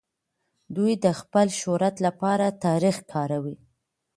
[0.75, 3.55] دوی د خپل شهرت لپاره تاريخ کاروي.